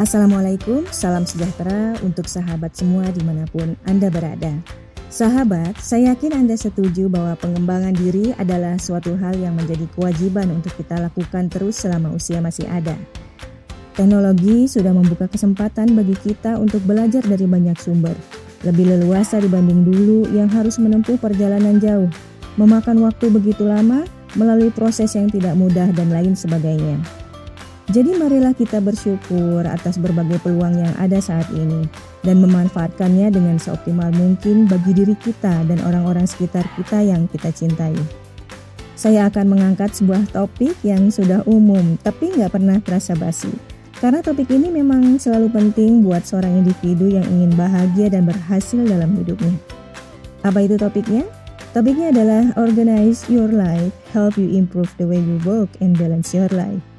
Assalamualaikum, 0.00 0.88
salam 0.88 1.28
sejahtera 1.28 1.92
untuk 2.00 2.24
sahabat 2.24 2.72
semua 2.72 3.04
di 3.12 3.20
mana 3.20 3.44
pun 3.44 3.76
Anda 3.84 4.08
berada. 4.08 4.48
Sahabat, 5.12 5.76
saya 5.76 6.16
yakin 6.16 6.40
Anda 6.40 6.56
setuju 6.56 7.12
bahwa 7.12 7.36
pengembangan 7.36 7.92
diri 7.92 8.32
adalah 8.40 8.80
suatu 8.80 9.12
hal 9.20 9.36
yang 9.36 9.60
menjadi 9.60 9.84
kewajiban 9.92 10.56
untuk 10.56 10.72
kita 10.80 10.96
lakukan 11.04 11.52
terus 11.52 11.84
selama 11.84 12.16
usia 12.16 12.40
masih 12.40 12.64
ada. 12.72 12.96
Teknologi 13.92 14.72
sudah 14.72 14.96
membuka 14.96 15.28
kesempatan 15.28 15.92
bagi 15.92 16.16
kita 16.16 16.56
untuk 16.56 16.80
belajar 16.88 17.20
dari 17.20 17.44
banyak 17.44 17.76
sumber, 17.76 18.16
lebih 18.64 18.96
leluasa 18.96 19.36
dibanding 19.36 19.84
dulu 19.84 20.32
yang 20.32 20.48
harus 20.48 20.80
menempuh 20.80 21.20
perjalanan 21.20 21.76
jauh, 21.76 22.08
memakan 22.56 23.04
waktu 23.04 23.28
begitu 23.28 23.68
lama, 23.68 24.08
melalui 24.32 24.72
proses 24.72 25.12
yang 25.12 25.28
tidak 25.28 25.52
mudah 25.60 25.92
dan 25.92 26.08
lain 26.08 26.32
sebagainya. 26.32 27.19
Jadi 27.90 28.14
marilah 28.14 28.54
kita 28.54 28.78
bersyukur 28.78 29.66
atas 29.66 29.98
berbagai 29.98 30.38
peluang 30.46 30.78
yang 30.78 30.94
ada 30.94 31.18
saat 31.18 31.50
ini 31.50 31.90
dan 32.22 32.38
memanfaatkannya 32.38 33.34
dengan 33.34 33.58
seoptimal 33.58 34.14
mungkin 34.14 34.70
bagi 34.70 34.94
diri 34.94 35.18
kita 35.18 35.66
dan 35.66 35.78
orang-orang 35.82 36.22
sekitar 36.22 36.62
kita 36.78 37.02
yang 37.02 37.26
kita 37.26 37.50
cintai. 37.50 37.98
Saya 38.94 39.26
akan 39.26 39.58
mengangkat 39.58 39.90
sebuah 39.90 40.30
topik 40.30 40.78
yang 40.86 41.10
sudah 41.10 41.42
umum 41.50 41.98
tapi 41.98 42.30
nggak 42.30 42.54
pernah 42.54 42.78
terasa 42.78 43.18
basi. 43.18 43.50
Karena 43.98 44.22
topik 44.22 44.46
ini 44.54 44.70
memang 44.70 45.18
selalu 45.18 45.50
penting 45.50 46.06
buat 46.06 46.22
seorang 46.22 46.62
individu 46.62 47.10
yang 47.10 47.26
ingin 47.26 47.58
bahagia 47.58 48.06
dan 48.06 48.22
berhasil 48.22 48.78
dalam 48.86 49.18
hidupnya. 49.18 49.58
Apa 50.46 50.62
itu 50.62 50.78
topiknya? 50.78 51.26
Topiknya 51.74 52.14
adalah 52.14 52.54
Organize 52.54 53.26
Your 53.26 53.50
Life, 53.50 53.90
Help 54.14 54.38
You 54.38 54.46
Improve 54.54 54.94
the 54.94 55.10
Way 55.10 55.26
You 55.26 55.42
Work 55.42 55.74
and 55.82 55.98
Balance 55.98 56.30
Your 56.30 56.48
Life. 56.54 56.89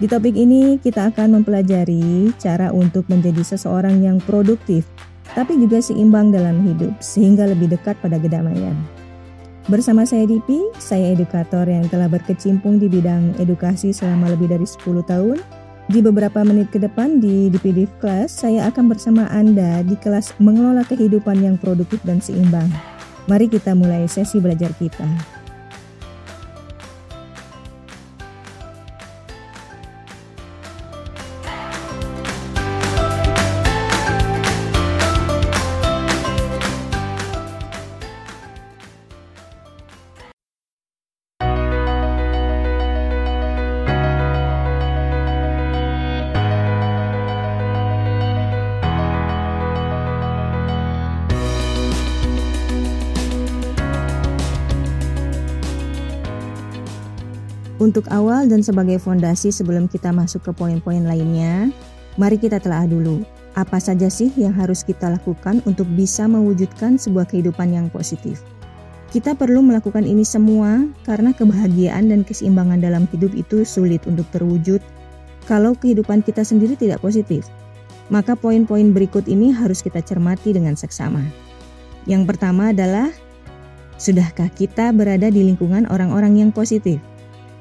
Di 0.00 0.08
topik 0.08 0.32
ini 0.32 0.80
kita 0.80 1.12
akan 1.12 1.44
mempelajari 1.44 2.32
cara 2.40 2.72
untuk 2.72 3.04
menjadi 3.12 3.44
seseorang 3.44 4.00
yang 4.00 4.16
produktif, 4.24 4.88
tapi 5.36 5.60
juga 5.60 5.84
seimbang 5.84 6.32
dalam 6.32 6.64
hidup 6.64 6.96
sehingga 7.04 7.44
lebih 7.44 7.68
dekat 7.68 8.00
pada 8.00 8.16
kedamaian. 8.16 8.72
Bersama 9.68 10.08
saya 10.08 10.24
Dipi, 10.24 10.56
saya 10.80 11.12
edukator 11.12 11.68
yang 11.68 11.84
telah 11.92 12.08
berkecimpung 12.08 12.80
di 12.80 12.88
bidang 12.88 13.36
edukasi 13.36 13.92
selama 13.92 14.32
lebih 14.32 14.48
dari 14.48 14.64
10 14.64 15.04
tahun. 15.04 15.36
Di 15.92 16.00
beberapa 16.00 16.40
menit 16.48 16.72
ke 16.72 16.80
depan 16.80 17.20
di 17.20 17.52
DPD 17.52 17.84
Class, 18.00 18.40
saya 18.40 18.72
akan 18.72 18.88
bersama 18.88 19.28
Anda 19.28 19.84
di 19.84 20.00
kelas 20.00 20.32
mengelola 20.40 20.80
kehidupan 20.88 21.44
yang 21.44 21.60
produktif 21.60 22.00
dan 22.08 22.24
seimbang. 22.24 22.72
Mari 23.28 23.52
kita 23.52 23.76
mulai 23.76 24.08
sesi 24.08 24.40
belajar 24.40 24.72
kita. 24.80 25.39
Untuk 57.80 58.04
awal 58.12 58.44
dan 58.44 58.60
sebagai 58.60 59.00
fondasi 59.00 59.48
sebelum 59.48 59.88
kita 59.88 60.12
masuk 60.12 60.44
ke 60.44 60.52
poin-poin 60.52 61.00
lainnya, 61.00 61.72
mari 62.20 62.36
kita 62.36 62.60
telah 62.60 62.84
dulu. 62.84 63.24
Apa 63.56 63.80
saja 63.80 64.12
sih 64.12 64.28
yang 64.36 64.52
harus 64.52 64.84
kita 64.84 65.08
lakukan 65.08 65.64
untuk 65.64 65.88
bisa 65.96 66.28
mewujudkan 66.28 67.00
sebuah 67.00 67.32
kehidupan 67.32 67.72
yang 67.72 67.88
positif? 67.88 68.44
Kita 69.08 69.32
perlu 69.32 69.64
melakukan 69.64 70.04
ini 70.04 70.28
semua 70.28 70.84
karena 71.08 71.32
kebahagiaan 71.32 72.12
dan 72.12 72.20
keseimbangan 72.20 72.84
dalam 72.84 73.08
hidup 73.16 73.32
itu 73.32 73.64
sulit 73.64 74.04
untuk 74.04 74.28
terwujud 74.28 74.84
kalau 75.48 75.72
kehidupan 75.72 76.20
kita 76.20 76.44
sendiri 76.44 76.76
tidak 76.76 77.00
positif. 77.00 77.48
Maka 78.12 78.36
poin-poin 78.36 78.92
berikut 78.92 79.24
ini 79.24 79.56
harus 79.56 79.80
kita 79.80 80.04
cermati 80.04 80.52
dengan 80.52 80.76
seksama. 80.76 81.24
Yang 82.04 82.28
pertama 82.28 82.76
adalah, 82.76 83.08
sudahkah 83.96 84.52
kita 84.52 84.92
berada 84.92 85.32
di 85.32 85.48
lingkungan 85.48 85.88
orang-orang 85.88 86.44
yang 86.44 86.52
positif? 86.52 87.00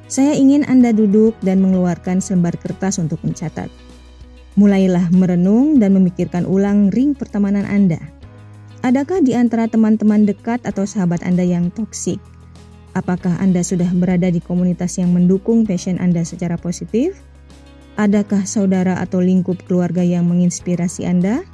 Saya 0.10 0.34
ingin 0.34 0.66
Anda 0.66 0.90
duduk 0.90 1.38
dan 1.46 1.62
mengeluarkan 1.62 2.18
selembar 2.18 2.58
kertas 2.58 2.98
untuk 2.98 3.22
mencatat. 3.22 3.70
Mulailah 4.58 5.14
merenung 5.14 5.78
dan 5.78 5.94
memikirkan 5.94 6.50
ulang 6.50 6.90
ring 6.90 7.14
pertemanan 7.14 7.62
Anda. 7.70 8.02
Adakah 8.82 9.22
di 9.22 9.38
antara 9.38 9.70
teman-teman 9.70 10.26
dekat 10.26 10.66
atau 10.66 10.90
sahabat 10.90 11.22
Anda 11.22 11.46
yang 11.46 11.70
toksik? 11.70 12.18
Apakah 12.98 13.38
Anda 13.38 13.62
sudah 13.62 13.86
berada 13.94 14.34
di 14.34 14.42
komunitas 14.42 14.98
yang 14.98 15.14
mendukung 15.14 15.62
passion 15.62 16.02
Anda 16.02 16.26
secara 16.26 16.58
positif? 16.58 17.22
Adakah 18.02 18.50
saudara 18.50 18.98
atau 18.98 19.22
lingkup 19.22 19.62
keluarga 19.70 20.02
yang 20.02 20.26
menginspirasi 20.26 21.06
Anda? 21.06 21.46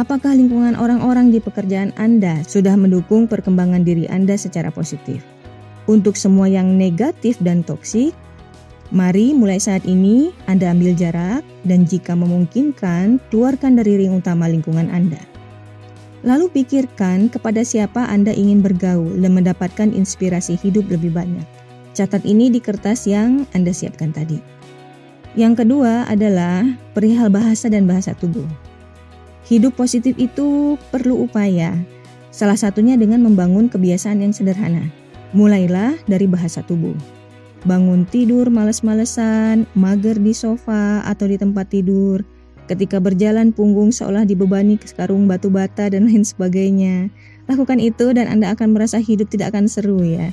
Apakah 0.00 0.32
lingkungan 0.32 0.72
orang-orang 0.72 1.28
di 1.28 1.36
pekerjaan 1.36 1.92
Anda 2.00 2.40
sudah 2.48 2.80
mendukung 2.80 3.28
perkembangan 3.28 3.84
diri 3.84 4.08
Anda 4.08 4.40
secara 4.40 4.72
positif? 4.72 5.31
Untuk 5.90 6.14
semua 6.14 6.46
yang 6.46 6.78
negatif 6.78 7.42
dan 7.42 7.66
toksik, 7.66 8.14
mari 8.94 9.34
mulai 9.34 9.58
saat 9.58 9.82
ini 9.82 10.30
Anda 10.46 10.70
ambil 10.70 10.94
jarak 10.94 11.42
dan 11.66 11.82
jika 11.82 12.14
memungkinkan, 12.14 13.18
keluarkan 13.32 13.74
dari 13.74 13.98
ring 13.98 14.14
utama 14.14 14.46
lingkungan 14.46 14.86
Anda. 14.94 15.18
Lalu 16.22 16.54
pikirkan 16.54 17.34
kepada 17.34 17.66
siapa 17.66 18.06
Anda 18.06 18.30
ingin 18.30 18.62
bergaul 18.62 19.18
dan 19.18 19.34
mendapatkan 19.34 19.90
inspirasi 19.90 20.54
hidup 20.54 20.86
lebih 20.86 21.10
banyak. 21.10 21.42
Catat 21.98 22.22
ini 22.22 22.46
di 22.46 22.62
kertas 22.62 23.10
yang 23.10 23.42
Anda 23.50 23.74
siapkan 23.74 24.14
tadi. 24.14 24.38
Yang 25.34 25.66
kedua 25.66 26.06
adalah 26.06 26.62
perihal 26.94 27.26
bahasa 27.26 27.66
dan 27.66 27.90
bahasa 27.90 28.14
tubuh. 28.14 28.46
Hidup 29.50 29.74
positif 29.74 30.14
itu 30.14 30.78
perlu 30.94 31.26
upaya, 31.26 31.74
salah 32.30 32.56
satunya 32.56 32.94
dengan 32.94 33.26
membangun 33.26 33.66
kebiasaan 33.66 34.22
yang 34.22 34.30
sederhana. 34.30 35.01
Mulailah 35.32 35.96
dari 36.04 36.28
bahasa 36.28 36.60
tubuh. 36.60 36.92
Bangun 37.64 38.04
tidur 38.04 38.52
males-malesan, 38.52 39.64
mager 39.72 40.18
di 40.20 40.36
sofa 40.36 41.00
atau 41.08 41.24
di 41.24 41.40
tempat 41.40 41.72
tidur. 41.72 42.20
Ketika 42.68 43.00
berjalan 43.00 43.50
punggung 43.50 43.90
seolah 43.94 44.28
dibebani 44.28 44.76
ke 44.76 44.92
karung 44.92 45.24
batu 45.24 45.48
bata 45.48 45.88
dan 45.88 46.04
lain 46.10 46.26
sebagainya. 46.26 47.08
Lakukan 47.50 47.80
itu 47.82 48.14
dan 48.14 48.30
Anda 48.30 48.54
akan 48.54 48.76
merasa 48.76 49.02
hidup 49.02 49.30
tidak 49.32 49.56
akan 49.56 49.66
seru 49.66 50.04
ya. 50.04 50.30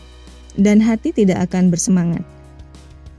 Dan 0.60 0.84
hati 0.84 1.16
tidak 1.16 1.50
akan 1.50 1.72
bersemangat. 1.72 2.26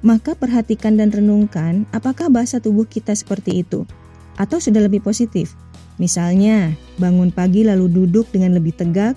Maka 0.01 0.33
perhatikan 0.33 0.97
dan 0.97 1.13
renungkan 1.13 1.85
apakah 1.93 2.33
bahasa 2.33 2.61
tubuh 2.61 2.89
kita 2.89 3.13
seperti 3.17 3.65
itu. 3.65 3.89
Atau 4.37 4.61
sudah 4.61 4.85
lebih 4.85 5.05
positif. 5.05 5.53
Misalnya, 6.01 6.73
bangun 6.97 7.29
pagi 7.29 7.61
lalu 7.61 7.93
duduk 7.93 8.33
dengan 8.33 8.57
lebih 8.57 8.73
tegak, 8.73 9.13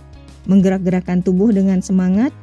menggerak-gerakkan 0.51 1.23
tubuh 1.23 1.55
dengan 1.55 1.79
semangat, 1.79 2.35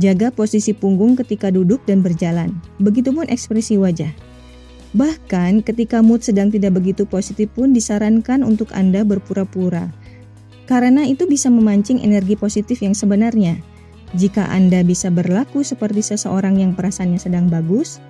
Jaga 0.00 0.32
posisi 0.32 0.72
punggung 0.72 1.20
ketika 1.20 1.52
duduk 1.52 1.84
dan 1.84 2.00
berjalan. 2.00 2.56
Begitupun 2.80 3.28
ekspresi 3.28 3.76
wajah. 3.76 4.08
Bahkan 4.96 5.64
ketika 5.64 6.00
mood 6.00 6.24
sedang 6.24 6.48
tidak 6.48 6.80
begitu 6.80 7.04
positif 7.04 7.48
pun 7.52 7.76
disarankan 7.76 8.40
untuk 8.40 8.72
Anda 8.72 9.04
berpura-pura. 9.04 9.92
Karena 10.64 11.04
itu 11.04 11.28
bisa 11.28 11.52
memancing 11.52 12.00
energi 12.00 12.36
positif 12.36 12.80
yang 12.80 12.96
sebenarnya. 12.96 13.60
Jika 14.16 14.48
Anda 14.48 14.84
bisa 14.84 15.08
berlaku 15.08 15.64
seperti 15.64 16.04
seseorang 16.04 16.60
yang 16.60 16.76
perasaannya 16.76 17.20
sedang 17.20 17.48
bagus, 17.48 18.00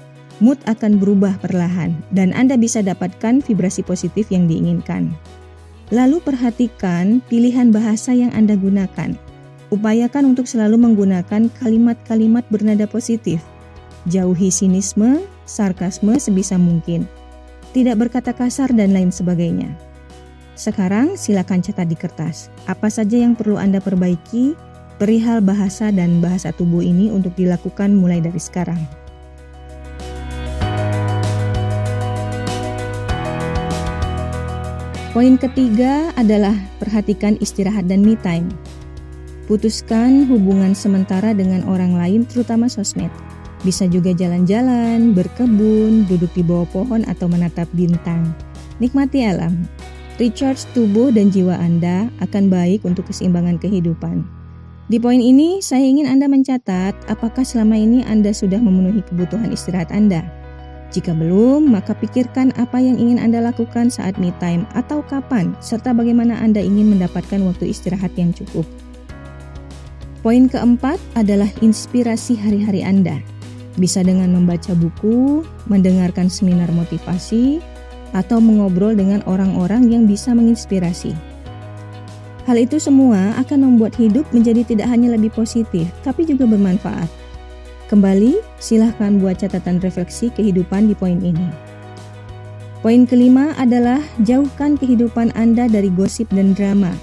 mood 0.43 0.59
akan 0.67 0.99
berubah 0.99 1.39
perlahan 1.39 1.95
dan 2.11 2.35
Anda 2.35 2.59
bisa 2.59 2.83
dapatkan 2.83 3.43
vibrasi 3.43 3.87
positif 3.87 4.31
yang 4.31 4.51
diinginkan. 4.51 5.15
Lalu 5.95 6.19
perhatikan 6.23 7.23
pilihan 7.27 7.71
bahasa 7.71 8.15
yang 8.15 8.35
Anda 8.35 8.59
gunakan. 8.59 9.32
Upayakan 9.73 10.37
untuk 10.37 10.45
selalu 10.45 10.77
menggunakan 10.77 11.49
kalimat-kalimat 11.57 12.45
bernada 12.53 12.85
positif. 12.85 13.41
Jauhi 14.05 14.53
sinisme, 14.53 15.25
sarkasme 15.49 16.21
sebisa 16.21 16.61
mungkin. 16.61 17.09
Tidak 17.73 17.97
berkata 17.97 18.37
kasar 18.37 18.69
dan 18.77 18.93
lain 18.93 19.09
sebagainya. 19.09 19.73
Sekarang 20.53 21.17
silakan 21.17 21.65
catat 21.65 21.89
di 21.89 21.97
kertas. 21.97 22.53
Apa 22.69 22.93
saja 22.93 23.17
yang 23.17 23.33
perlu 23.33 23.57
Anda 23.57 23.81
perbaiki 23.81 24.53
perihal 25.01 25.41
bahasa 25.41 25.89
dan 25.89 26.21
bahasa 26.21 26.53
tubuh 26.53 26.85
ini 26.85 27.09
untuk 27.09 27.33
dilakukan 27.33 27.97
mulai 27.97 28.21
dari 28.21 28.37
sekarang. 28.37 28.77
Poin 35.17 35.41
ketiga 35.41 36.13
adalah 36.21 36.57
perhatikan 36.77 37.41
istirahat 37.41 37.89
dan 37.89 38.05
me 38.05 38.21
time. 38.21 38.53
Putuskan 39.51 40.31
hubungan 40.31 40.71
sementara 40.71 41.35
dengan 41.35 41.67
orang 41.67 41.99
lain 41.99 42.23
terutama 42.23 42.71
sosmed. 42.71 43.11
Bisa 43.67 43.87
juga 43.87 44.15
jalan-jalan, 44.15 45.15
berkebun, 45.15 46.07
duduk 46.07 46.31
di 46.35 46.43
bawah 46.47 46.67
pohon 46.71 47.03
atau 47.07 47.27
menatap 47.27 47.67
bintang. 47.75 48.35
Nikmati 48.79 49.23
alam. 49.23 49.67
Recharge 50.19 50.67
tubuh 50.75 51.11
dan 51.11 51.35
jiwa 51.35 51.59
Anda 51.59 52.07
akan 52.23 52.51
baik 52.51 52.87
untuk 52.87 53.11
keseimbangan 53.11 53.59
kehidupan. 53.59 54.23
Di 54.91 54.99
poin 54.99 55.19
ini, 55.19 55.59
saya 55.63 55.83
ingin 55.83 56.07
Anda 56.07 56.27
mencatat 56.31 57.11
apakah 57.11 57.43
selama 57.43 57.79
ini 57.79 58.03
Anda 58.07 58.31
sudah 58.35 58.59
memenuhi 58.59 59.03
kebutuhan 59.07 59.51
istirahat 59.51 59.91
Anda. 59.91 60.23
Jika 60.93 61.17
belum, 61.17 61.73
maka 61.73 61.97
pikirkan 61.97 62.53
apa 62.61 62.77
yang 62.77 63.01
ingin 63.01 63.17
Anda 63.17 63.41
lakukan 63.41 63.89
saat 63.89 64.21
me 64.21 64.35
time 64.37 64.69
atau 64.77 65.01
kapan, 65.01 65.57
serta 65.65 65.97
bagaimana 65.97 66.37
Anda 66.39 66.61
ingin 66.61 66.93
mendapatkan 66.93 67.41
waktu 67.41 67.73
istirahat 67.73 68.13
yang 68.21 68.37
cukup. 68.37 68.69
Poin 70.23 70.47
keempat 70.47 71.03
adalah 71.19 71.51
inspirasi 71.67 72.39
hari-hari 72.39 72.87
Anda. 72.87 73.19
Bisa 73.75 74.07
dengan 74.07 74.31
membaca 74.31 74.71
buku, 74.71 75.43
mendengarkan 75.67 76.31
seminar 76.31 76.71
motivasi, 76.71 77.59
atau 78.15 78.39
mengobrol 78.39 78.95
dengan 78.95 79.19
orang-orang 79.27 79.91
yang 79.91 80.07
bisa 80.07 80.31
menginspirasi. 80.31 81.11
Hal 82.47 82.55
itu 82.55 82.79
semua 82.79 83.35
akan 83.43 83.75
membuat 83.75 83.99
hidup 83.99 84.23
menjadi 84.31 84.63
tidak 84.63 84.87
hanya 84.95 85.19
lebih 85.19 85.35
positif, 85.35 85.91
tapi 86.07 86.23
juga 86.23 86.47
bermanfaat. 86.47 87.11
Kembali, 87.91 88.39
silahkan 88.63 89.19
buat 89.19 89.43
catatan 89.43 89.83
refleksi 89.83 90.31
kehidupan 90.39 90.87
di 90.87 90.95
poin 90.95 91.19
ini. 91.19 91.51
Poin 92.79 93.11
kelima 93.11 93.59
adalah 93.59 93.99
jauhkan 94.23 94.79
kehidupan 94.79 95.35
Anda 95.35 95.67
dari 95.67 95.91
gosip 95.91 96.31
dan 96.31 96.55
drama. 96.55 96.95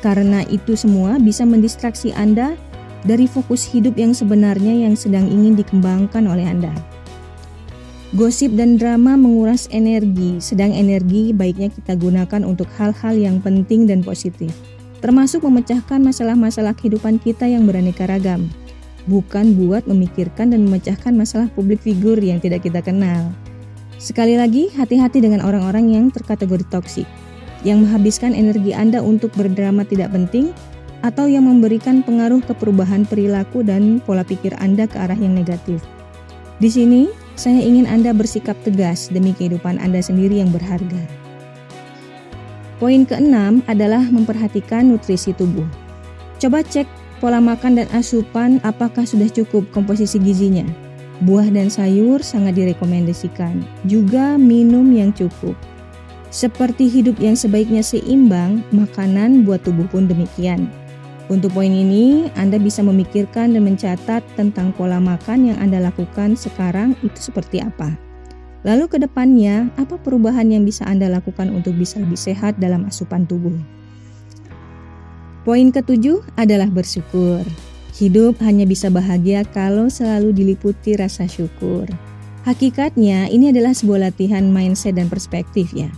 Karena 0.00 0.40
itu 0.48 0.76
semua 0.76 1.20
bisa 1.20 1.44
mendistraksi 1.44 2.12
Anda 2.16 2.56
dari 3.04 3.28
fokus 3.28 3.64
hidup 3.68 3.96
yang 3.96 4.16
sebenarnya 4.16 4.84
yang 4.88 4.96
sedang 4.96 5.28
ingin 5.28 5.56
dikembangkan 5.56 6.24
oleh 6.24 6.44
Anda. 6.44 6.72
Gosip 8.16 8.58
dan 8.58 8.74
drama 8.74 9.14
menguras 9.14 9.70
energi, 9.70 10.42
sedang 10.42 10.74
energi 10.74 11.30
baiknya 11.30 11.70
kita 11.70 11.94
gunakan 11.94 12.42
untuk 12.42 12.66
hal-hal 12.74 13.14
yang 13.14 13.38
penting 13.38 13.86
dan 13.86 14.02
positif, 14.02 14.50
termasuk 14.98 15.46
memecahkan 15.46 16.02
masalah-masalah 16.02 16.74
kehidupan 16.74 17.22
kita 17.22 17.46
yang 17.46 17.70
beraneka 17.70 18.10
ragam 18.10 18.50
bukan 19.08 19.56
buat 19.56 19.86
memikirkan 19.88 20.52
dan 20.52 20.66
memecahkan 20.68 21.14
masalah 21.14 21.48
publik 21.54 21.80
figur 21.80 22.18
yang 22.20 22.42
tidak 22.42 22.66
kita 22.66 22.78
kenal. 22.84 23.32
Sekali 24.00 24.36
lagi, 24.36 24.72
hati-hati 24.72 25.20
dengan 25.20 25.44
orang-orang 25.44 25.92
yang 25.92 26.04
terkategori 26.08 26.64
toksik, 26.72 27.04
yang 27.66 27.84
menghabiskan 27.84 28.32
energi 28.32 28.72
Anda 28.72 29.04
untuk 29.04 29.32
berdrama 29.36 29.84
tidak 29.84 30.12
penting, 30.14 30.52
atau 31.00 31.24
yang 31.24 31.48
memberikan 31.48 32.04
pengaruh 32.04 32.44
ke 32.44 32.52
perubahan 32.52 33.08
perilaku 33.08 33.64
dan 33.64 34.04
pola 34.04 34.20
pikir 34.20 34.52
Anda 34.60 34.84
ke 34.84 35.00
arah 35.00 35.16
yang 35.16 35.32
negatif. 35.32 35.80
Di 36.60 36.68
sini, 36.68 37.08
saya 37.40 37.60
ingin 37.60 37.88
Anda 37.88 38.12
bersikap 38.12 38.56
tegas 38.64 39.08
demi 39.08 39.32
kehidupan 39.32 39.80
Anda 39.80 40.04
sendiri 40.04 40.44
yang 40.44 40.52
berharga. 40.52 41.00
Poin 42.76 43.08
keenam 43.08 43.64
adalah 43.64 44.04
memperhatikan 44.04 44.88
nutrisi 44.88 45.32
tubuh. 45.32 45.64
Coba 46.40 46.64
cek 46.64 47.00
Pola 47.20 47.36
makan 47.36 47.76
dan 47.76 47.88
asupan 47.92 48.64
apakah 48.64 49.04
sudah 49.04 49.28
cukup 49.28 49.68
komposisi 49.76 50.16
gizinya? 50.16 50.64
Buah 51.20 51.52
dan 51.52 51.68
sayur 51.68 52.24
sangat 52.24 52.56
direkomendasikan. 52.56 53.60
Juga 53.84 54.40
minum 54.40 54.88
yang 54.88 55.12
cukup. 55.12 55.52
Seperti 56.30 56.86
hidup 56.86 57.18
yang 57.18 57.34
sebaiknya 57.34 57.82
seimbang, 57.82 58.62
makanan 58.70 59.42
buat 59.42 59.66
tubuh 59.66 59.90
pun 59.90 60.06
demikian. 60.06 60.70
Untuk 61.26 61.54
poin 61.54 61.70
ini, 61.70 62.30
Anda 62.38 62.58
bisa 62.58 62.86
memikirkan 62.86 63.54
dan 63.54 63.66
mencatat 63.66 64.22
tentang 64.38 64.70
pola 64.74 65.02
makan 65.02 65.50
yang 65.50 65.58
Anda 65.58 65.82
lakukan 65.82 66.38
sekarang 66.38 66.94
itu 67.02 67.18
seperti 67.18 67.62
apa. 67.62 67.94
Lalu 68.62 68.86
ke 68.86 68.98
depannya, 69.02 69.74
apa 69.74 69.98
perubahan 69.98 70.54
yang 70.54 70.62
bisa 70.62 70.86
Anda 70.86 71.10
lakukan 71.10 71.50
untuk 71.50 71.74
bisa 71.74 71.98
lebih 71.98 72.18
sehat 72.18 72.62
dalam 72.62 72.86
asupan 72.86 73.26
tubuh? 73.26 73.54
Poin 75.42 75.70
ketujuh 75.74 76.22
adalah 76.38 76.70
bersyukur. 76.70 77.42
Hidup 77.94 78.38
hanya 78.42 78.70
bisa 78.70 78.86
bahagia 78.86 79.42
kalau 79.50 79.90
selalu 79.90 80.30
diliputi 80.30 80.94
rasa 80.94 81.26
syukur. 81.26 81.90
Hakikatnya, 82.46 83.26
ini 83.30 83.50
adalah 83.50 83.74
sebuah 83.74 84.10
latihan 84.10 84.46
mindset 84.46 84.94
dan 84.94 85.10
perspektif 85.10 85.74
ya. 85.74 85.90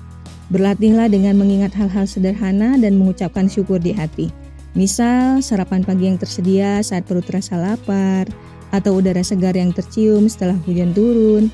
Berlatihlah 0.52 1.08
dengan 1.08 1.40
mengingat 1.40 1.72
hal-hal 1.72 2.04
sederhana 2.04 2.76
dan 2.76 3.00
mengucapkan 3.00 3.49
syukur 3.49 3.81
di 3.81 3.96
hati. 3.96 4.28
Misal, 4.76 5.40
sarapan 5.40 5.81
pagi 5.81 6.12
yang 6.12 6.20
tersedia 6.20 6.84
saat 6.84 7.08
perut 7.08 7.25
terasa 7.25 7.56
lapar, 7.56 8.28
atau 8.69 9.00
udara 9.00 9.25
segar 9.25 9.56
yang 9.56 9.72
tercium 9.72 10.28
setelah 10.28 10.56
hujan 10.69 10.93
turun, 10.93 11.49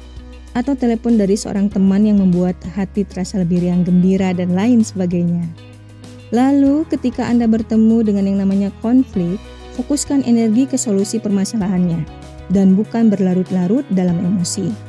atau 0.59 0.75
telepon 0.75 1.15
dari 1.15 1.39
seorang 1.39 1.71
teman 1.71 2.11
yang 2.11 2.19
membuat 2.19 2.59
hati 2.75 3.07
terasa 3.07 3.39
lebih 3.39 3.63
riang 3.63 3.87
gembira 3.87 4.35
dan 4.35 4.59
lain 4.59 4.83
sebagainya. 4.83 5.47
Lalu, 6.35 6.83
ketika 6.91 7.23
Anda 7.23 7.47
bertemu 7.47 8.03
dengan 8.03 8.27
yang 8.27 8.39
namanya 8.43 8.75
konflik, 8.83 9.39
fokuskan 9.79 10.27
energi 10.27 10.67
ke 10.67 10.75
solusi 10.75 11.23
permasalahannya 11.23 12.03
dan 12.51 12.75
bukan 12.75 13.15
berlarut-larut 13.15 13.87
dalam 13.95 14.19
emosi. 14.19 14.88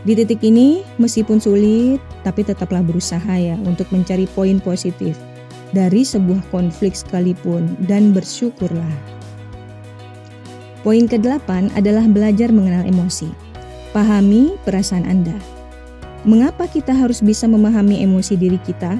Di 0.00 0.16
titik 0.16 0.40
ini, 0.40 0.80
meskipun 0.96 1.36
sulit, 1.44 2.00
tapi 2.24 2.40
tetaplah 2.40 2.80
berusaha 2.80 3.36
ya 3.36 3.60
untuk 3.68 3.84
mencari 3.92 4.24
poin 4.32 4.56
positif 4.56 5.20
dari 5.76 6.02
sebuah 6.02 6.40
konflik 6.48 6.96
sekalipun 6.96 7.76
dan 7.84 8.16
bersyukurlah. 8.16 8.96
Poin 10.80 11.04
ke-8 11.04 11.76
adalah 11.76 12.08
belajar 12.08 12.48
mengenal 12.48 12.88
emosi. 12.88 13.28
Pahami 13.92 14.56
perasaan 14.64 15.04
Anda. 15.04 15.36
Mengapa 16.24 16.64
kita 16.64 16.96
harus 16.96 17.20
bisa 17.20 17.44
memahami 17.44 18.00
emosi 18.00 18.40
diri 18.40 18.56
kita 18.64 18.96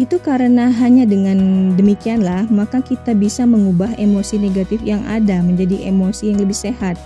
itu 0.00 0.16
karena 0.18 0.72
hanya 0.72 1.04
dengan 1.04 1.70
demikianlah 1.76 2.48
maka 2.48 2.80
kita 2.80 3.12
bisa 3.12 3.44
mengubah 3.44 3.92
emosi 4.00 4.40
negatif 4.40 4.80
yang 4.82 5.04
ada 5.04 5.44
menjadi 5.44 5.84
emosi 5.92 6.32
yang 6.32 6.40
lebih 6.40 6.56
sehat 6.56 6.96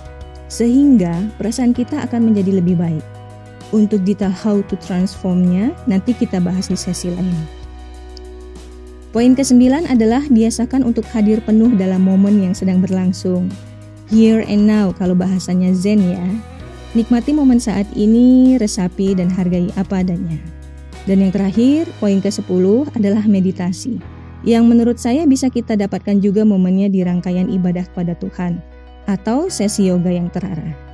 sehingga 0.47 1.26
perasaan 1.37 1.75
kita 1.75 2.07
akan 2.07 2.31
menjadi 2.31 2.62
lebih 2.62 2.78
baik. 2.78 3.15
Untuk 3.75 4.06
detail 4.06 4.30
how 4.30 4.62
to 4.70 4.75
transformnya 4.78 5.75
nanti 5.90 6.14
kita 6.14 6.38
bahas 6.38 6.70
di 6.70 6.78
sesi 6.78 7.11
lain. 7.11 7.35
Poin 9.11 9.32
ke-9 9.32 9.88
adalah 9.88 10.23
biasakan 10.28 10.85
untuk 10.85 11.08
hadir 11.11 11.40
penuh 11.40 11.73
dalam 11.75 12.04
momen 12.04 12.37
yang 12.37 12.54
sedang 12.54 12.85
berlangsung. 12.85 13.49
Here 14.12 14.44
and 14.44 14.68
now 14.68 14.92
kalau 14.92 15.16
bahasanya 15.16 15.75
Zen 15.75 16.04
ya. 16.04 16.26
Nikmati 16.94 17.35
momen 17.35 17.58
saat 17.58 17.88
ini, 17.96 18.54
resapi 18.61 19.18
dan 19.18 19.32
hargai 19.32 19.73
apa 19.75 20.04
adanya. 20.04 20.38
Dan 21.08 21.25
yang 21.25 21.32
terakhir, 21.35 21.90
poin 21.99 22.23
ke-10 22.23 22.92
adalah 22.94 23.25
meditasi. 23.26 23.99
Yang 24.46 24.64
menurut 24.68 24.99
saya 25.00 25.26
bisa 25.26 25.50
kita 25.50 25.75
dapatkan 25.75 26.23
juga 26.23 26.46
momennya 26.46 26.87
di 26.87 27.02
rangkaian 27.02 27.50
ibadah 27.50 27.88
kepada 27.90 28.14
Tuhan 28.20 28.62
atau 29.11 29.50
sesi 29.50 29.90
yoga 29.90 30.12
yang 30.12 30.30
terarah. 30.30 30.86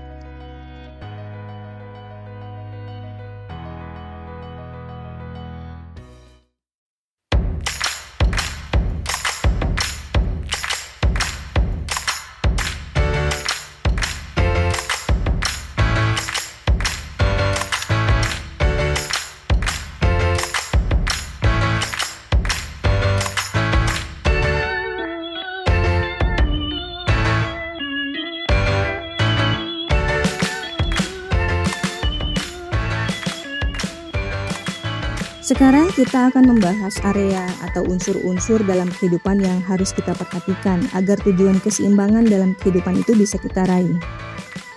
Sekarang 35.43 35.91
kita 35.91 36.31
akan 36.31 36.55
membahas 36.55 37.03
area 37.03 37.43
atau 37.67 37.83
unsur-unsur 37.91 38.63
dalam 38.63 38.87
kehidupan 38.95 39.43
yang 39.43 39.59
harus 39.67 39.91
kita 39.91 40.15
perhatikan 40.15 40.87
agar 40.95 41.19
tujuan 41.27 41.59
keseimbangan 41.59 42.31
dalam 42.31 42.55
kehidupan 42.63 43.03
itu 43.03 43.19
bisa 43.19 43.43
kita 43.43 43.67
raih. 43.67 43.99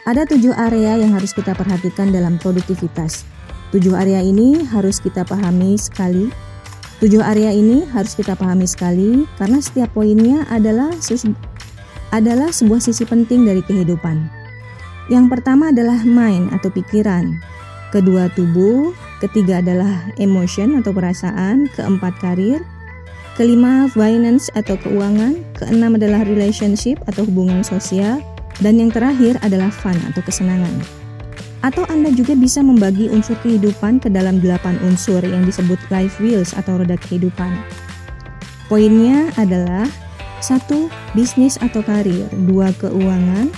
Ada 0.10 0.26
tujuh 0.26 0.58
area 0.58 0.98
yang 0.98 1.14
harus 1.14 1.38
kita 1.38 1.54
perhatikan 1.54 2.10
dalam 2.10 2.42
produktivitas. 2.42 3.30
Tujuh 3.78 3.94
area 3.94 4.26
ini 4.26 4.66
harus 4.66 4.98
kita 4.98 5.22
pahami 5.22 5.78
sekali. 5.78 6.34
Tujuh 6.98 7.22
area 7.22 7.54
ini 7.54 7.86
harus 7.94 8.18
kita 8.18 8.34
pahami 8.34 8.66
sekali 8.66 9.30
karena 9.38 9.62
setiap 9.62 9.94
poinnya 9.94 10.50
adalah 10.50 10.90
adalah 12.10 12.50
sebuah 12.50 12.82
sisi 12.82 13.06
penting 13.06 13.46
dari 13.46 13.62
kehidupan. 13.62 14.18
Yang 15.14 15.26
pertama 15.30 15.70
adalah 15.70 16.02
mind 16.02 16.58
atau 16.58 16.74
pikiran. 16.74 17.38
Kedua 17.94 18.34
tubuh, 18.34 18.98
Ketiga 19.26 19.58
adalah 19.58 20.06
emotion 20.22 20.78
atau 20.78 20.94
perasaan, 20.94 21.66
keempat 21.74 22.14
karir, 22.22 22.62
kelima 23.34 23.90
finance 23.90 24.54
atau 24.54 24.78
keuangan, 24.78 25.42
keenam 25.58 25.98
adalah 25.98 26.22
relationship 26.30 27.02
atau 27.10 27.26
hubungan 27.26 27.66
sosial, 27.66 28.22
dan 28.62 28.78
yang 28.78 28.94
terakhir 28.94 29.42
adalah 29.42 29.74
fun 29.74 29.98
atau 30.14 30.22
kesenangan. 30.22 30.78
Atau 31.66 31.90
Anda 31.90 32.14
juga 32.14 32.38
bisa 32.38 32.62
membagi 32.62 33.10
unsur 33.10 33.34
kehidupan 33.42 33.98
ke 33.98 34.14
dalam 34.14 34.38
delapan 34.38 34.78
unsur 34.86 35.26
yang 35.26 35.42
disebut 35.50 35.82
life 35.90 36.22
wheels 36.22 36.54
atau 36.54 36.78
roda 36.78 36.94
kehidupan. 36.94 37.50
Poinnya 38.70 39.34
adalah 39.42 39.90
satu 40.38 40.86
Bisnis 41.18 41.58
atau 41.58 41.82
karir. 41.82 42.30
Dua 42.46 42.70
Keuangan. 42.78 43.50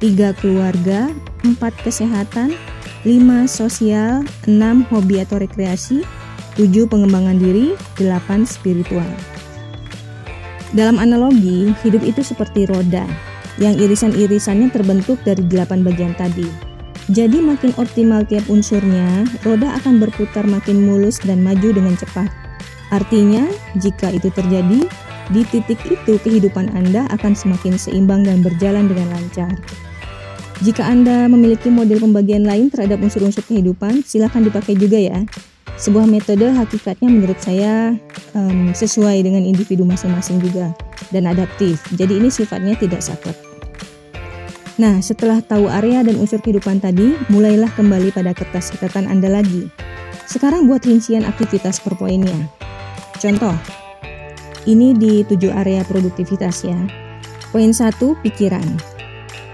Tiga 0.00 0.32
Keluarga. 0.40 1.12
Empat 1.44 1.76
Kesehatan 1.84 2.56
lima 3.00 3.48
Sosial 3.48 4.28
enam 4.44 4.84
Hobi 4.92 5.24
atau 5.24 5.40
rekreasi 5.40 6.04
tujuh 6.60 6.84
Pengembangan 6.84 7.40
diri 7.40 7.72
delapan 7.96 8.44
Spiritual 8.44 9.08
Dalam 10.76 11.00
analogi, 11.00 11.72
hidup 11.80 12.04
itu 12.04 12.20
seperti 12.20 12.68
roda 12.68 13.08
yang 13.58 13.74
irisan-irisannya 13.80 14.70
terbentuk 14.70 15.18
dari 15.26 15.42
delapan 15.48 15.82
bagian 15.82 16.14
tadi. 16.14 16.46
Jadi 17.10 17.42
makin 17.42 17.74
optimal 17.74 18.22
tiap 18.22 18.46
unsurnya, 18.46 19.26
roda 19.42 19.74
akan 19.82 19.98
berputar 19.98 20.46
makin 20.46 20.86
mulus 20.86 21.18
dan 21.18 21.42
maju 21.42 21.74
dengan 21.74 21.98
cepat. 21.98 22.30
Artinya, 22.94 23.42
jika 23.82 24.14
itu 24.14 24.30
terjadi, 24.30 24.86
di 25.34 25.42
titik 25.50 25.82
itu 25.90 26.22
kehidupan 26.22 26.70
Anda 26.70 27.10
akan 27.10 27.34
semakin 27.34 27.74
seimbang 27.74 28.22
dan 28.22 28.46
berjalan 28.46 28.86
dengan 28.86 29.10
lancar. 29.10 29.58
Jika 30.60 30.84
Anda 30.84 31.24
memiliki 31.24 31.72
model 31.72 32.04
pembagian 32.04 32.44
lain 32.44 32.68
terhadap 32.68 33.00
unsur-unsur 33.00 33.40
kehidupan, 33.48 34.04
silakan 34.04 34.44
dipakai 34.44 34.76
juga 34.76 35.00
ya. 35.00 35.24
Sebuah 35.80 36.04
metode 36.04 36.52
hakikatnya 36.52 37.08
menurut 37.08 37.40
saya 37.40 37.96
um, 38.36 38.68
sesuai 38.76 39.24
dengan 39.24 39.40
individu 39.40 39.88
masing-masing 39.88 40.36
juga 40.44 40.76
dan 41.08 41.24
adaptif. 41.24 41.80
Jadi 41.96 42.20
ini 42.20 42.28
sifatnya 42.28 42.76
tidak 42.76 43.00
saklek. 43.00 43.40
Nah, 44.76 45.00
setelah 45.00 45.40
tahu 45.40 45.72
area 45.72 46.04
dan 46.04 46.20
unsur 46.20 46.44
kehidupan 46.44 46.84
tadi, 46.84 47.16
mulailah 47.32 47.72
kembali 47.72 48.12
pada 48.12 48.36
kertas 48.36 48.68
catatan 48.76 49.08
Anda 49.08 49.40
lagi. 49.40 49.72
Sekarang 50.28 50.68
buat 50.68 50.84
rincian 50.84 51.24
aktivitas 51.24 51.80
per 51.80 51.96
poinnya. 51.96 52.36
Contoh, 53.16 53.56
ini 54.68 54.92
di 54.92 55.24
tujuh 55.24 55.52
area 55.56 55.80
produktivitas 55.88 56.68
ya. 56.68 56.76
Poin 57.48 57.72
satu, 57.72 58.12
pikiran. 58.20 58.89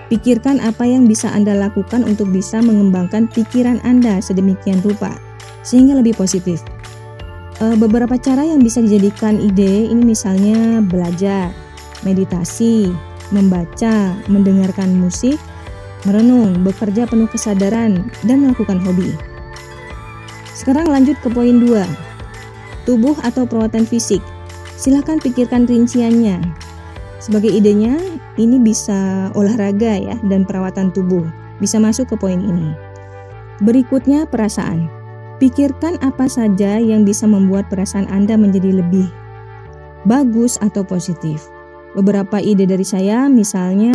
Pikirkan 0.07 0.63
apa 0.63 0.87
yang 0.87 1.11
bisa 1.11 1.27
Anda 1.35 1.59
lakukan 1.59 2.07
untuk 2.07 2.31
bisa 2.31 2.63
mengembangkan 2.63 3.27
pikiran 3.27 3.83
Anda 3.83 4.23
sedemikian 4.23 4.79
rupa, 4.87 5.19
sehingga 5.67 5.99
lebih 5.99 6.15
positif. 6.15 6.63
E, 7.59 7.75
beberapa 7.75 8.15
cara 8.15 8.47
yang 8.47 8.63
bisa 8.63 8.79
dijadikan 8.79 9.43
ide 9.43 9.91
ini 9.91 10.15
misalnya 10.15 10.79
belajar, 10.79 11.51
meditasi, 12.07 12.95
membaca, 13.35 14.15
mendengarkan 14.31 14.95
musik, 14.95 15.43
merenung, 16.07 16.63
bekerja 16.63 17.11
penuh 17.11 17.27
kesadaran, 17.27 18.07
dan 18.23 18.47
melakukan 18.47 18.79
hobi. 18.79 19.11
Sekarang 20.55 20.87
lanjut 20.87 21.19
ke 21.19 21.29
poin 21.35 21.59
2. 21.59 21.83
Tubuh 22.87 23.19
atau 23.27 23.43
perawatan 23.43 23.83
fisik. 23.83 24.23
Silahkan 24.79 25.19
pikirkan 25.19 25.67
rinciannya. 25.67 26.66
Sebagai 27.17 27.49
idenya, 27.49 27.97
ini 28.37 28.61
bisa 28.61 29.33
olahraga 29.33 29.97
ya 29.97 30.17
dan 30.29 30.45
perawatan 30.45 30.93
tubuh. 30.93 31.25
Bisa 31.57 31.81
masuk 31.81 32.13
ke 32.13 32.17
poin 32.21 32.39
ini. 32.39 32.77
Berikutnya 33.65 34.29
perasaan. 34.29 34.93
Pikirkan 35.41 36.01
apa 36.01 36.29
saja 36.29 36.81
yang 36.81 37.05
bisa 37.05 37.25
membuat 37.29 37.69
perasaan 37.69 38.09
Anda 38.09 38.37
menjadi 38.37 38.81
lebih 38.81 39.09
bagus 40.09 40.57
atau 40.63 40.87
positif. 40.87 41.51
Beberapa 41.99 42.39
ide 42.41 42.65
dari 42.65 42.85
saya 42.87 43.27
misalnya 43.27 43.93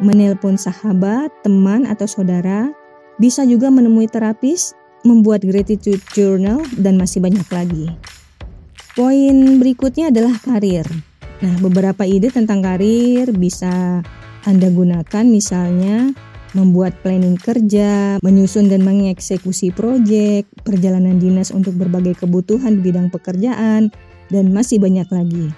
menelpon 0.00 0.56
sahabat, 0.56 1.28
teman 1.44 1.84
atau 1.84 2.08
saudara, 2.08 2.72
bisa 3.20 3.44
juga 3.44 3.68
menemui 3.68 4.08
terapis, 4.08 4.72
membuat 5.04 5.44
gratitude 5.44 6.00
journal 6.16 6.64
dan 6.80 6.96
masih 6.96 7.20
banyak 7.20 7.44
lagi. 7.52 7.86
Poin 8.96 9.60
berikutnya 9.60 10.08
adalah 10.10 10.34
karir. 10.40 10.88
Nah, 11.40 11.54
beberapa 11.64 12.04
ide 12.04 12.28
tentang 12.28 12.60
karir 12.60 13.32
bisa 13.32 14.04
Anda 14.44 14.68
gunakan 14.68 15.24
misalnya 15.24 16.12
membuat 16.52 17.00
planning 17.00 17.38
kerja, 17.38 18.18
menyusun 18.20 18.68
dan 18.68 18.82
mengeksekusi 18.82 19.72
proyek, 19.72 20.44
perjalanan 20.66 21.16
dinas 21.16 21.54
untuk 21.54 21.78
berbagai 21.78 22.20
kebutuhan 22.20 22.80
di 22.80 22.90
bidang 22.90 23.08
pekerjaan, 23.08 23.88
dan 24.28 24.44
masih 24.52 24.82
banyak 24.82 25.06
lagi 25.08 25.48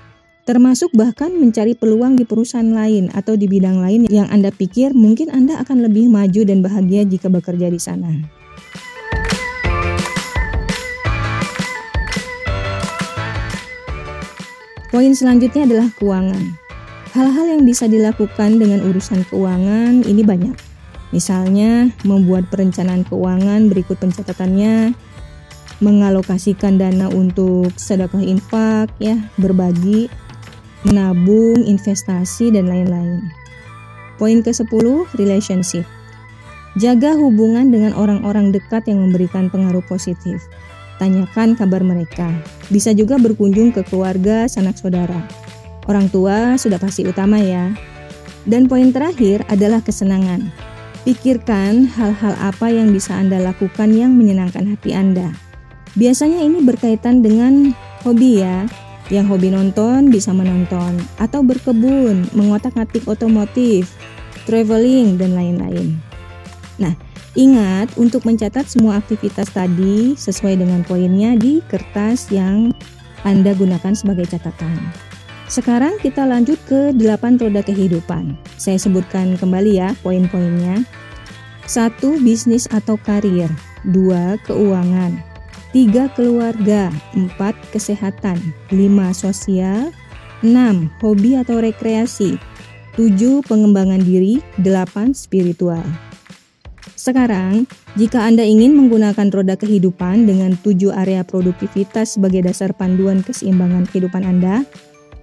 termasuk 0.42 0.90
bahkan 0.98 1.30
mencari 1.30 1.78
peluang 1.78 2.18
di 2.18 2.26
perusahaan 2.26 2.66
lain 2.66 3.14
atau 3.14 3.38
di 3.38 3.46
bidang 3.46 3.78
lain 3.78 4.10
yang 4.10 4.26
Anda 4.26 4.50
pikir 4.50 4.90
mungkin 4.90 5.30
Anda 5.30 5.62
akan 5.62 5.86
lebih 5.86 6.10
maju 6.10 6.42
dan 6.42 6.66
bahagia 6.66 7.06
jika 7.06 7.30
bekerja 7.30 7.70
di 7.70 7.78
sana. 7.78 8.41
Poin 14.92 15.08
selanjutnya 15.16 15.64
adalah 15.64 15.88
keuangan. 15.96 16.52
Hal-hal 17.16 17.56
yang 17.56 17.64
bisa 17.64 17.88
dilakukan 17.88 18.60
dengan 18.60 18.84
urusan 18.84 19.24
keuangan 19.24 20.04
ini 20.04 20.20
banyak. 20.20 20.52
Misalnya, 21.16 21.88
membuat 22.04 22.52
perencanaan 22.52 23.08
keuangan 23.08 23.72
berikut 23.72 23.96
pencatatannya, 23.96 24.92
mengalokasikan 25.80 26.76
dana 26.76 27.08
untuk 27.08 27.72
sedekah 27.80 28.20
infak 28.20 28.92
ya, 29.00 29.16
berbagi, 29.40 30.12
menabung, 30.84 31.64
investasi, 31.64 32.52
dan 32.52 32.68
lain-lain. 32.68 33.32
Poin 34.20 34.44
ke-10, 34.44 35.08
relationship. 35.16 35.88
Jaga 36.76 37.16
hubungan 37.16 37.72
dengan 37.72 37.96
orang-orang 37.96 38.52
dekat 38.52 38.84
yang 38.92 39.08
memberikan 39.08 39.48
pengaruh 39.48 39.84
positif. 39.88 40.44
Tanyakan 41.00 41.56
kabar 41.56 41.80
mereka. 41.80 42.28
Bisa 42.68 42.92
juga 42.92 43.16
berkunjung 43.16 43.72
ke 43.72 43.84
keluarga, 43.86 44.48
sanak 44.48 44.76
saudara. 44.76 45.22
Orang 45.88 46.12
tua 46.12 46.56
sudah 46.60 46.78
pasti 46.78 47.06
utama 47.06 47.40
ya. 47.40 47.72
Dan 48.42 48.66
poin 48.66 48.90
terakhir 48.90 49.46
adalah 49.46 49.78
kesenangan. 49.82 50.50
Pikirkan 51.02 51.90
hal-hal 51.90 52.34
apa 52.38 52.70
yang 52.70 52.94
bisa 52.94 53.18
Anda 53.18 53.42
lakukan 53.42 53.90
yang 53.90 54.14
menyenangkan 54.14 54.70
hati 54.70 54.94
Anda. 54.94 55.34
Biasanya 55.98 56.40
ini 56.40 56.62
berkaitan 56.62 57.20
dengan 57.20 57.74
hobi 58.06 58.40
ya, 58.40 58.64
yang 59.10 59.26
hobi 59.28 59.50
nonton 59.50 60.08
bisa 60.08 60.30
menonton 60.30 60.96
atau 61.18 61.42
berkebun, 61.42 62.30
mengotak-atik 62.32 63.04
otomotif, 63.04 63.92
traveling, 64.46 65.18
dan 65.20 65.34
lain-lain. 65.34 65.98
Nah, 66.80 66.94
ingat 67.32 67.92
untuk 67.96 68.28
mencatat 68.28 68.68
semua 68.68 69.00
aktivitas 69.00 69.48
tadi 69.52 70.12
sesuai 70.18 70.60
dengan 70.60 70.84
poinnya 70.84 71.36
di 71.36 71.64
kertas 71.68 72.28
yang 72.28 72.72
Anda 73.24 73.56
gunakan 73.56 73.94
sebagai 73.96 74.28
catatan. 74.28 74.76
Sekarang 75.48 76.00
kita 76.00 76.24
lanjut 76.24 76.56
ke 76.64 76.96
8 76.96 77.36
roda 77.36 77.60
kehidupan. 77.60 78.36
Saya 78.56 78.80
sebutkan 78.80 79.36
kembali 79.36 79.72
ya 79.76 79.92
poin-poinnya. 80.00 80.80
1. 81.68 82.00
Bisnis 82.24 82.64
atau 82.72 82.96
karir 82.96 83.52
2. 83.84 84.40
Keuangan 84.48 85.32
3 85.72 86.12
keluarga, 86.12 86.92
4 87.16 87.32
kesehatan, 87.72 88.36
5 88.68 89.16
sosial, 89.16 89.88
6 90.44 90.92
hobi 91.00 91.40
atau 91.40 91.64
rekreasi, 91.64 92.36
7 93.00 93.40
pengembangan 93.48 94.04
diri, 94.04 94.44
8 94.60 95.16
spiritual. 95.16 95.84
Sekarang, 97.02 97.66
jika 97.98 98.22
Anda 98.22 98.46
ingin 98.46 98.78
menggunakan 98.78 99.34
roda 99.34 99.58
kehidupan 99.58 100.22
dengan 100.22 100.54
7 100.54 100.94
area 100.94 101.26
produktivitas 101.26 102.14
sebagai 102.14 102.46
dasar 102.46 102.70
panduan 102.70 103.26
keseimbangan 103.26 103.90
kehidupan 103.90 104.22
Anda, 104.22 104.62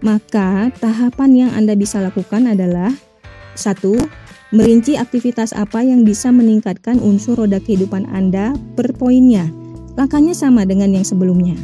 maka 0.03 0.75
tahapan 0.75 1.47
yang 1.47 1.51
Anda 1.55 1.79
bisa 1.79 2.03
lakukan 2.03 2.51
adalah 2.51 2.91
1. 3.55 3.95
Merinci 4.51 4.99
aktivitas 4.99 5.55
apa 5.55 5.79
yang 5.79 6.03
bisa 6.03 6.35
meningkatkan 6.35 6.99
unsur 6.99 7.39
roda 7.39 7.63
kehidupan 7.63 8.11
Anda 8.11 8.51
per 8.75 8.91
poinnya 8.99 9.47
Langkahnya 9.95 10.31
sama 10.31 10.63
dengan 10.63 10.95
yang 10.95 11.03
sebelumnya. 11.07 11.59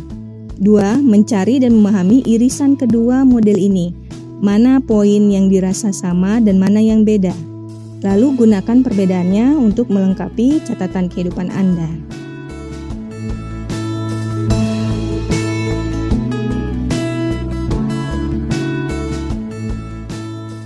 Dua, 0.59 0.95
mencari 0.95 1.59
dan 1.59 1.75
memahami 1.75 2.23
irisan 2.23 2.79
kedua 2.79 3.23
model 3.23 3.55
ini. 3.55 3.91
Mana 4.39 4.79
poin 4.83 5.27
yang 5.31 5.47
dirasa 5.47 5.91
sama 5.95 6.43
dan 6.43 6.59
mana 6.59 6.83
yang 6.83 7.07
beda. 7.07 7.54
Lalu 8.05 8.45
gunakan 8.45 8.85
perbedaannya 8.85 9.57
untuk 9.57 9.89
melengkapi 9.89 10.61
catatan 10.61 11.09
kehidupan 11.09 11.49
Anda. 11.49 11.89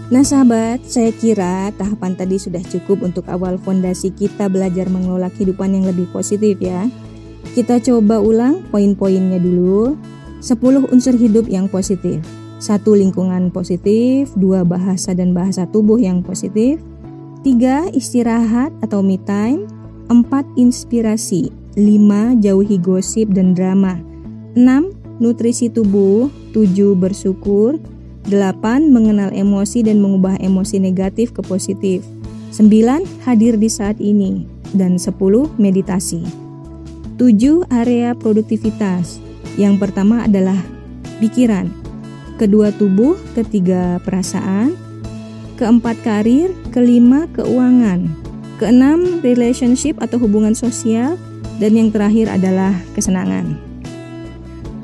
Nah 0.09 0.25
sahabat, 0.25 0.83
saya 0.83 1.15
kira 1.15 1.71
tahapan 1.79 2.19
tadi 2.19 2.35
sudah 2.35 2.59
cukup 2.65 3.07
untuk 3.07 3.23
awal 3.31 3.55
fondasi 3.55 4.11
kita 4.11 4.51
belajar 4.51 4.91
mengelola 4.91 5.31
kehidupan 5.31 5.79
yang 5.79 5.87
lebih 5.87 6.11
positif 6.11 6.59
ya. 6.59 6.91
Kita 7.55 7.79
coba 7.79 8.19
ulang 8.19 8.67
poin-poinnya 8.67 9.39
dulu. 9.39 9.95
10 10.43 10.91
unsur 10.91 11.15
hidup 11.15 11.47
yang 11.47 11.71
positif. 11.71 12.19
Satu 12.59 12.99
lingkungan 12.99 13.47
positif, 13.55 14.35
dua 14.35 14.67
bahasa 14.67 15.15
dan 15.15 15.31
bahasa 15.31 15.63
tubuh 15.63 15.95
yang 15.95 16.19
positif, 16.19 16.83
tiga 17.41 17.87
istirahat 17.95 18.75
atau 18.83 18.99
me 18.99 19.15
time, 19.23 19.63
4. 20.11 20.57
Inspirasi 20.57 21.53
5. 21.77 22.41
Jauhi 22.41 22.77
gosip 22.81 23.31
dan 23.31 23.53
drama 23.53 24.01
6. 24.57 25.21
Nutrisi 25.21 25.69
tubuh 25.69 26.27
7. 26.51 26.97
Bersyukur 26.97 27.77
8. 28.27 28.89
Mengenal 28.89 29.29
emosi 29.31 29.85
dan 29.85 30.01
mengubah 30.01 30.35
emosi 30.41 30.81
negatif 30.81 31.31
ke 31.31 31.45
positif 31.45 32.03
9. 32.57 33.05
Hadir 33.23 33.55
di 33.55 33.69
saat 33.69 34.01
ini 34.01 34.49
dan 34.73 34.97
10. 34.97 35.13
Meditasi 35.61 36.25
7. 37.21 37.69
Area 37.69 38.17
produktivitas 38.17 39.21
Yang 39.55 39.75
pertama 39.77 40.25
adalah 40.25 40.57
pikiran 41.21 41.69
Kedua 42.39 42.71
tubuh, 42.71 43.19
ketiga 43.35 43.99
perasaan 44.07 44.88
Keempat 45.59 45.99
karir, 46.07 46.55
kelima 46.71 47.27
keuangan 47.35 48.07
Keenam 48.63 49.19
relationship 49.19 49.99
atau 49.99 50.15
hubungan 50.15 50.55
sosial 50.55 51.19
Dan 51.59 51.75
yang 51.75 51.91
terakhir 51.91 52.31
adalah 52.31 52.71
kesenangan. 52.95 53.59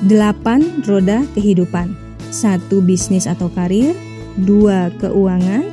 Delapan 0.04 0.84
roda 0.84 1.24
kehidupan. 1.32 1.96
Satu 2.28 2.84
bisnis 2.84 3.24
atau 3.24 3.48
karir. 3.56 3.96
Dua 4.36 4.92
keuangan. 5.00 5.64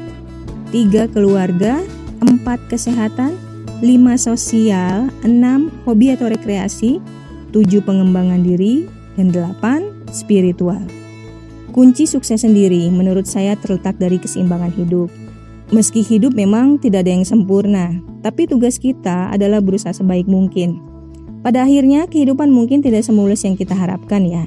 Tiga 0.70 1.10
keluarga. 1.10 1.82
Empat 2.22 2.62
kesehatan. 2.70 3.34
Lima 3.82 4.14
sosial. 4.14 5.10
Enam 5.26 5.74
hobi 5.82 6.14
atau 6.14 6.30
rekreasi. 6.30 7.02
Tujuh 7.50 7.82
pengembangan 7.82 8.46
diri. 8.46 8.86
Dan 9.18 9.34
delapan 9.34 9.90
spiritual 10.14 11.01
Kunci 11.72 12.04
sukses 12.04 12.44
sendiri 12.44 12.92
menurut 12.92 13.24
saya 13.24 13.56
terletak 13.56 13.96
dari 13.96 14.20
keseimbangan 14.20 14.76
hidup. 14.76 15.08
Meski 15.72 16.04
hidup 16.04 16.36
memang 16.36 16.76
tidak 16.76 17.08
ada 17.08 17.16
yang 17.16 17.24
sempurna, 17.24 17.96
tapi 18.20 18.44
tugas 18.44 18.76
kita 18.76 19.32
adalah 19.32 19.64
berusaha 19.64 19.96
sebaik 19.96 20.28
mungkin. 20.28 20.84
Pada 21.40 21.64
akhirnya 21.64 22.04
kehidupan 22.04 22.52
mungkin 22.52 22.84
tidak 22.84 23.08
semulus 23.08 23.48
yang 23.48 23.56
kita 23.56 23.72
harapkan 23.72 24.20
ya. 24.28 24.44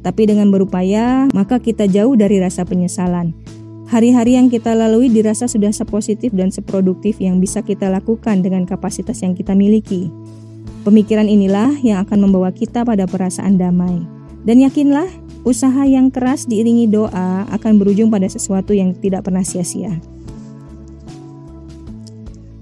Tapi 0.00 0.32
dengan 0.32 0.48
berupaya, 0.48 1.28
maka 1.36 1.60
kita 1.60 1.84
jauh 1.84 2.16
dari 2.16 2.40
rasa 2.40 2.64
penyesalan. 2.64 3.36
Hari-hari 3.92 4.40
yang 4.40 4.48
kita 4.48 4.72
lalui 4.72 5.12
dirasa 5.12 5.44
sudah 5.44 5.76
sepositif 5.76 6.32
dan 6.32 6.48
seproduktif 6.48 7.20
yang 7.20 7.36
bisa 7.36 7.60
kita 7.60 7.92
lakukan 7.92 8.40
dengan 8.40 8.64
kapasitas 8.64 9.20
yang 9.20 9.36
kita 9.36 9.52
miliki. 9.52 10.08
Pemikiran 10.88 11.28
inilah 11.28 11.76
yang 11.84 12.00
akan 12.00 12.26
membawa 12.26 12.48
kita 12.48 12.82
pada 12.82 13.04
perasaan 13.04 13.60
damai. 13.60 14.02
Dan 14.42 14.58
yakinlah, 14.58 15.06
Usaha 15.42 15.82
yang 15.82 16.14
keras 16.14 16.46
diiringi 16.46 16.86
doa 16.86 17.42
akan 17.50 17.82
berujung 17.82 18.14
pada 18.14 18.30
sesuatu 18.30 18.70
yang 18.70 18.94
tidak 18.94 19.26
pernah 19.26 19.42
sia-sia. 19.42 19.98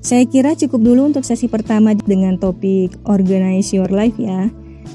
Saya 0.01 0.25
kira 0.25 0.57
cukup 0.57 0.81
dulu 0.81 1.13
untuk 1.13 1.29
sesi 1.29 1.45
pertama 1.45 1.93
dengan 1.93 2.41
topik 2.41 2.97
Organize 3.05 3.77
Your 3.77 3.93
Life 3.93 4.17
ya. 4.17 4.49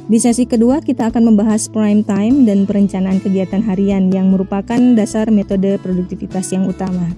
Di 0.10 0.18
sesi 0.18 0.50
kedua 0.50 0.82
kita 0.82 1.13
akan 1.13 1.30
membahas 1.30 1.70
prime 1.70 2.01
time 2.01 2.50
dan 2.50 2.65
perencanaan 2.65 3.22
kegiatan 3.22 3.62
harian 3.62 4.10
yang 4.10 4.34
merupakan 4.34 4.77
dasar 4.98 5.30
metode 5.30 5.77
produktivitas 5.82 6.50
yang 6.58 6.65
utama. 6.65 7.13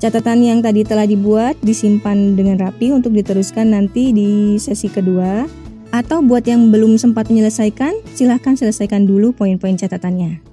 Catatan 0.00 0.40
yang 0.40 0.64
tadi 0.64 0.80
telah 0.80 1.04
dibuat 1.04 1.60
disimpan 1.60 2.32
dengan 2.32 2.56
rapi 2.56 2.88
untuk 2.88 3.12
diteruskan 3.12 3.76
nanti 3.76 4.16
di 4.16 4.56
sesi 4.56 4.88
kedua 4.88 5.44
atau 5.90 6.22
buat 6.22 6.46
yang 6.46 6.70
belum 6.70 6.98
sempat 6.98 7.28
menyelesaikan, 7.30 7.94
silahkan 8.14 8.54
selesaikan 8.54 9.06
dulu 9.06 9.34
poin-poin 9.34 9.74
catatannya. 9.74 10.50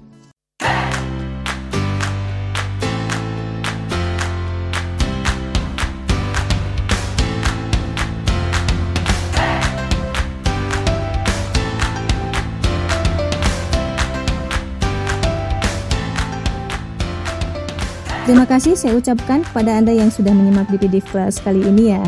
Terima 18.28 18.44
kasih 18.44 18.76
saya 18.76 18.92
ucapkan 18.92 19.40
kepada 19.40 19.80
Anda 19.80 19.96
yang 19.96 20.12
sudah 20.12 20.36
menyimak 20.36 20.68
di 20.68 20.76
PDF 20.76 21.08
Class 21.08 21.40
kali 21.40 21.64
ini 21.64 21.96
ya. 21.96 22.04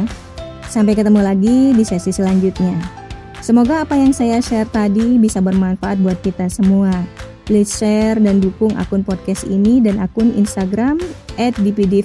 Sampai 0.68 0.92
ketemu 0.92 1.24
lagi 1.24 1.72
di 1.72 1.80
sesi 1.80 2.12
selanjutnya. 2.12 2.99
Semoga 3.40 3.88
apa 3.88 3.96
yang 3.96 4.12
saya 4.12 4.36
share 4.44 4.68
tadi 4.68 5.16
bisa 5.16 5.40
bermanfaat 5.40 5.96
buat 6.04 6.20
kita 6.20 6.52
semua. 6.52 6.92
Please 7.48 7.72
share 7.72 8.20
dan 8.20 8.36
dukung 8.36 8.76
akun 8.76 9.00
podcast 9.00 9.48
ini 9.48 9.80
dan 9.80 9.96
akun 9.96 10.36
Instagram 10.36 11.00
at 11.40 11.56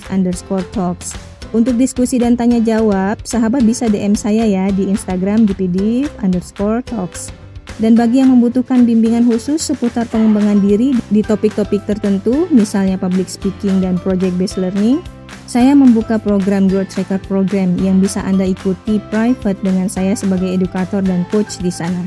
underscore 0.08 0.64
talks. 0.72 1.12
Untuk 1.52 1.76
diskusi 1.76 2.24
dan 2.24 2.40
tanya 2.40 2.64
jawab, 2.64 3.20
sahabat 3.28 3.68
bisa 3.68 3.92
DM 3.92 4.16
saya 4.16 4.48
ya 4.48 4.72
di 4.72 4.88
Instagram 4.88 5.44
dpdiv 5.44 6.08
underscore 6.24 6.80
talks. 6.88 7.36
Dan 7.84 8.00
bagi 8.00 8.24
yang 8.24 8.32
membutuhkan 8.32 8.88
bimbingan 8.88 9.28
khusus 9.28 9.60
seputar 9.60 10.08
pengembangan 10.08 10.64
diri 10.64 10.96
di 11.12 11.20
topik-topik 11.20 11.84
tertentu, 11.84 12.48
misalnya 12.48 12.96
public 12.96 13.28
speaking 13.28 13.84
dan 13.84 14.00
project 14.00 14.40
based 14.40 14.56
learning, 14.56 15.04
saya 15.46 15.78
membuka 15.78 16.18
program 16.18 16.66
Growth 16.66 16.98
Tracker 16.98 17.22
Program 17.30 17.78
yang 17.78 18.02
bisa 18.02 18.22
Anda 18.26 18.50
ikuti 18.50 18.98
private 19.14 19.62
dengan 19.62 19.86
saya 19.86 20.18
sebagai 20.18 20.50
edukator 20.50 21.06
dan 21.06 21.26
coach 21.30 21.62
di 21.62 21.70
sana. 21.70 22.02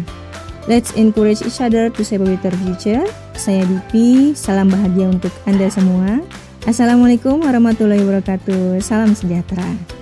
Let's 0.68 0.92
encourage 1.00 1.40
each 1.40 1.64
other 1.64 1.88
to 1.88 2.00
save 2.04 2.20
a 2.20 2.28
better 2.36 2.52
future. 2.60 3.06
Saya 3.38 3.64
Dipi, 3.64 4.36
salam 4.36 4.68
bahagia 4.68 5.08
untuk 5.08 5.32
Anda 5.48 5.72
semua. 5.72 6.20
Assalamualaikum 6.68 7.40
warahmatullahi 7.40 8.04
wabarakatuh. 8.04 8.76
Salam 8.84 9.16
sejahtera. 9.16 9.97